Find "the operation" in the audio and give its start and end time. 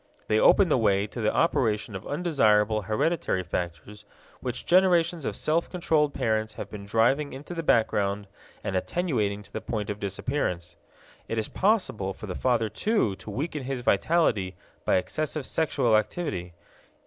1.21-1.95